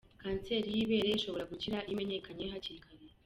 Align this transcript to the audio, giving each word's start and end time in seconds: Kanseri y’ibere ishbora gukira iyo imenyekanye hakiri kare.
Kanseri 0.21 0.67
y’ibere 0.75 1.09
ishbora 1.17 1.43
gukira 1.51 1.77
iyo 1.83 1.91
imenyekanye 1.95 2.45
hakiri 2.51 2.81
kare. 2.85 3.05